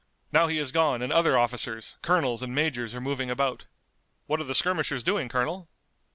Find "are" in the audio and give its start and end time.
2.95-2.99, 4.39-4.43